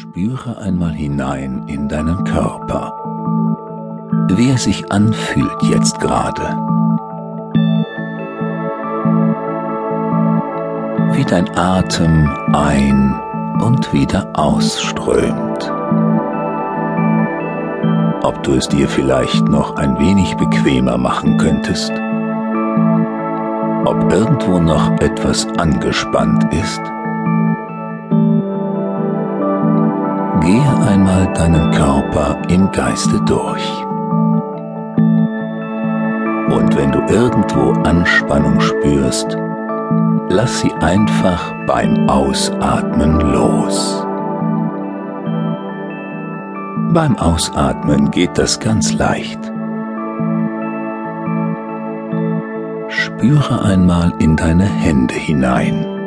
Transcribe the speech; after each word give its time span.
Spüre 0.00 0.56
einmal 0.56 0.92
hinein 0.92 1.64
in 1.68 1.86
deinen 1.86 2.24
Körper, 2.24 2.90
wie 4.30 4.48
er 4.48 4.56
sich 4.56 4.90
anfühlt 4.90 5.62
jetzt 5.62 6.00
gerade. 6.00 6.40
Wie 11.12 11.24
dein 11.24 11.54
Atem 11.54 12.30
ein 12.54 13.20
und 13.60 13.92
wieder 13.92 14.26
ausströmt. 14.32 15.70
Ob 18.22 18.42
du 18.42 18.54
es 18.54 18.68
dir 18.68 18.88
vielleicht 18.88 19.46
noch 19.50 19.76
ein 19.76 19.98
wenig 19.98 20.34
bequemer 20.36 20.96
machen 20.96 21.36
könntest? 21.36 21.92
Ob 23.84 24.10
irgendwo 24.10 24.60
noch 24.60 24.98
etwas 25.02 25.46
angespannt 25.58 26.46
ist? 26.54 26.80
Gehe 30.50 30.76
einmal 30.84 31.32
deinen 31.34 31.70
Körper 31.70 32.36
im 32.48 32.72
Geiste 32.72 33.20
durch. 33.24 33.62
Und 36.50 36.76
wenn 36.76 36.90
du 36.90 36.98
irgendwo 37.08 37.70
Anspannung 37.84 38.60
spürst, 38.60 39.36
lass 40.28 40.58
sie 40.58 40.72
einfach 40.80 41.54
beim 41.68 42.08
Ausatmen 42.08 43.20
los. 43.20 44.04
Beim 46.94 47.16
Ausatmen 47.16 48.10
geht 48.10 48.36
das 48.36 48.58
ganz 48.58 48.92
leicht. 48.92 49.38
Spüre 52.88 53.62
einmal 53.62 54.12
in 54.18 54.34
deine 54.34 54.64
Hände 54.64 55.14
hinein. 55.14 55.99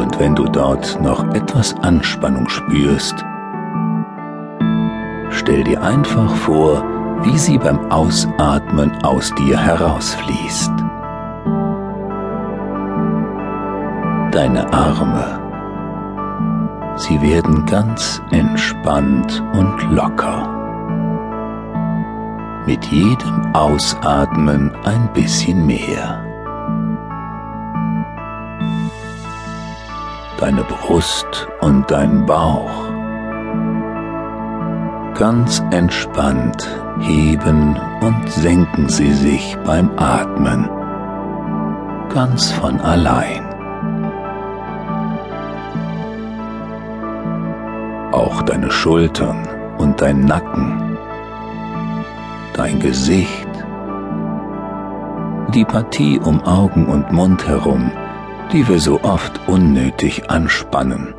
Und 0.00 0.18
wenn 0.18 0.34
du 0.34 0.44
dort 0.44 0.98
noch 1.02 1.22
etwas 1.34 1.74
Anspannung 1.82 2.48
spürst, 2.48 3.16
stell 5.28 5.62
dir 5.62 5.82
einfach 5.82 6.34
vor, 6.36 6.82
wie 7.22 7.36
sie 7.36 7.58
beim 7.58 7.92
Ausatmen 7.92 8.92
aus 9.02 9.30
dir 9.34 9.58
herausfließt. 9.58 10.72
Deine 14.32 14.72
Arme, 14.72 15.38
sie 16.96 17.20
werden 17.20 17.66
ganz 17.66 18.22
entspannt 18.30 19.44
und 19.52 19.82
locker. 19.90 20.48
Mit 22.64 22.86
jedem 22.86 23.54
Ausatmen 23.54 24.74
ein 24.84 25.10
bisschen 25.12 25.66
mehr. 25.66 26.29
Deine 30.40 30.64
Brust 30.64 31.48
und 31.60 31.90
dein 31.90 32.24
Bauch. 32.24 32.88
Ganz 35.14 35.62
entspannt 35.70 36.66
heben 37.00 37.78
und 38.00 38.30
senken 38.30 38.88
sie 38.88 39.12
sich 39.12 39.56
beim 39.66 39.90
Atmen, 39.98 40.68
ganz 42.08 42.50
von 42.52 42.80
allein. 42.80 43.44
Auch 48.12 48.40
deine 48.42 48.70
Schultern 48.70 49.46
und 49.76 50.00
dein 50.00 50.24
Nacken, 50.24 50.96
dein 52.54 52.80
Gesicht, 52.80 53.48
die 55.54 55.64
Partie 55.64 56.18
um 56.18 56.42
Augen 56.44 56.86
und 56.86 57.12
Mund 57.12 57.46
herum, 57.46 57.92
die 58.52 58.66
wir 58.66 58.80
so 58.80 59.00
oft 59.02 59.40
unnötig 59.48 60.28
anspannen. 60.28 61.14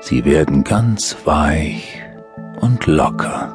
Sie 0.00 0.24
werden 0.24 0.64
ganz 0.64 1.16
weich 1.24 2.02
und 2.60 2.86
locker. 2.86 3.54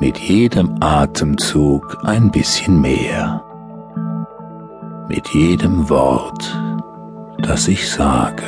Mit 0.00 0.18
jedem 0.18 0.76
Atemzug 0.80 1.98
ein 2.02 2.30
bisschen 2.32 2.80
mehr. 2.80 3.44
Mit 5.08 5.28
jedem 5.28 5.88
Wort, 5.88 6.58
das 7.38 7.68
ich 7.68 7.88
sage. 7.88 8.42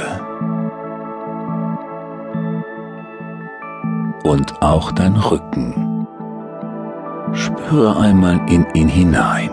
Und 4.25 4.62
auch 4.62 4.91
dein 4.91 5.16
Rücken 5.16 5.84
Spüre 7.34 7.97
einmal 7.99 8.41
in 8.49 8.65
ihn 8.75 8.89
hinein. 8.89 9.50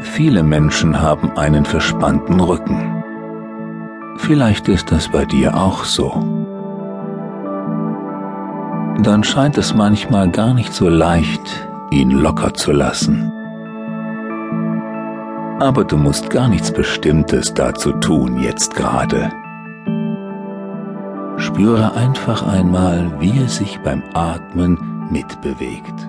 Viele 0.00 0.42
Menschen 0.42 1.00
haben 1.00 1.36
einen 1.36 1.64
verspannten 1.64 2.40
Rücken. 2.40 3.02
Vielleicht 4.16 4.68
ist 4.68 4.90
das 4.90 5.08
bei 5.08 5.24
dir 5.24 5.56
auch 5.56 5.84
so. 5.84 6.10
Dann 9.02 9.22
scheint 9.24 9.56
es 9.56 9.74
manchmal 9.74 10.30
gar 10.30 10.52
nicht 10.52 10.72
so 10.72 10.88
leicht, 10.88 11.68
ihn 11.90 12.10
locker 12.10 12.52
zu 12.54 12.72
lassen. 12.72 13.32
Aber 15.60 15.84
du 15.84 15.96
musst 15.96 16.28
gar 16.28 16.48
nichts 16.48 16.72
Bestimmtes 16.72 17.54
dazu 17.54 17.92
tun 17.92 18.38
jetzt 18.40 18.74
gerade. 18.74 19.30
Spüre 21.52 21.94
einfach 21.94 22.46
einmal, 22.46 23.20
wie 23.20 23.38
er 23.38 23.48
sich 23.48 23.78
beim 23.80 24.02
Atmen 24.14 25.06
mitbewegt. 25.10 26.08